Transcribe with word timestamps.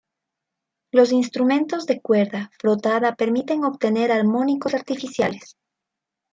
Los 0.91 1.11
instrumentos 1.11 1.85
de 1.85 2.01
cuerda 2.01 2.49
frotada 2.59 3.13
permiten 3.15 3.63
obtener 3.63 4.11
armónicos 4.11 4.73
artificiales. 4.73 5.57